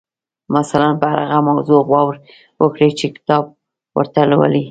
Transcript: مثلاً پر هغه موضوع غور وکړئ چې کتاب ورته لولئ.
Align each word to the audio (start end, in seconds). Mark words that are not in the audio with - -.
مثلاً 0.57 0.89
پر 1.01 1.09
هغه 1.19 1.39
موضوع 1.49 1.81
غور 1.89 2.13
وکړئ 2.61 2.89
چې 2.99 3.07
کتاب 3.15 3.43
ورته 3.97 4.19
لولئ. 4.31 4.59